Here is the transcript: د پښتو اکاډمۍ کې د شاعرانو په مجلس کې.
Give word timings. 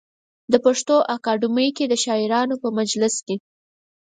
د 0.51 0.53
پښتو 0.65 0.95
اکاډمۍ 1.15 1.69
کې 1.77 1.85
د 1.87 1.93
شاعرانو 2.03 2.55
په 2.63 2.67
مجلس 2.77 3.15
کې. 3.25 3.35